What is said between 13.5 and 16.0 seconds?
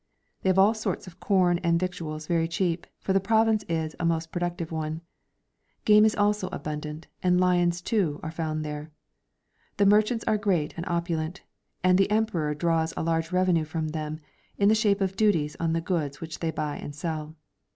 from them, in the shape of duties on the